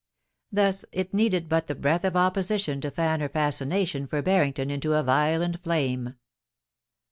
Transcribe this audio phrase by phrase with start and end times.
[0.51, 4.95] Thus it needed but the breath of opposition to fan her fascination for Barrington into
[4.95, 6.15] a violent flame.